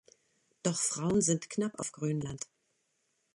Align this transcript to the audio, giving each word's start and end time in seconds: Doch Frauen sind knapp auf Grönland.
Doch 0.63 0.77
Frauen 0.81 1.21
sind 1.21 1.51
knapp 1.51 1.79
auf 1.79 1.91
Grönland. 1.91 2.47